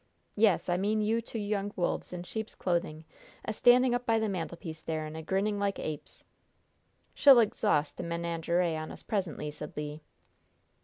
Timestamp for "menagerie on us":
8.03-9.03